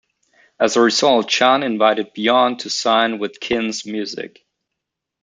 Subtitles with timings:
[0.59, 4.43] As a result, Chan invited Beyond to sign with Kinn's music.